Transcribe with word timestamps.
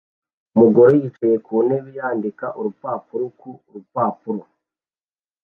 Umugore 0.55 0.91
yicaye 1.01 1.35
ku 1.45 1.53
ntebe 1.65 1.89
yandika 1.99 2.45
urupapuro 2.59 3.25
ku 3.39 3.49
rupapuro 3.73 4.41